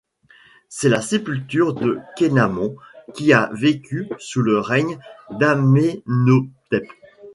C'est 0.67 0.89
la 0.89 0.99
sépulture 0.99 1.75
de 1.75 1.99
Qenamon 2.15 2.75
qui 3.13 3.33
a 3.33 3.51
vécu 3.53 4.07
sous 4.17 4.41
le 4.41 4.57
règne 4.57 4.97
d'Amenhotep. 5.29 6.87